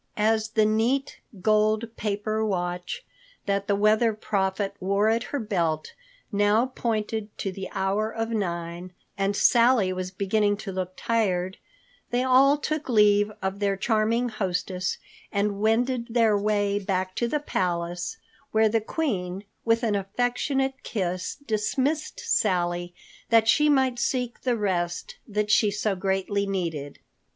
[0.17, 3.05] As the neat, gold paper watch
[3.45, 5.93] that the Weather Prophet wore at her belt
[6.31, 11.59] now pointed to the hour of nine and Sally was beginning to look tired,
[12.09, 14.97] they all took leave of their charming hostess
[15.31, 18.17] and wended their way back to the palace,
[18.49, 22.95] where the Queen with an affectionate kiss dismissed Sally
[23.29, 26.97] that she might seek the rest that she so greatly needed.